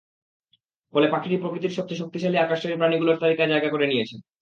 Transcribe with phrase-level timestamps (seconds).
[0.93, 4.15] ফলে পাখিটি প্রকৃতির সবচেয়ে শক্তিশালী আকাশচারী প্রাণীগুলোর তালিকায় জায়গা করে নিয়েছে।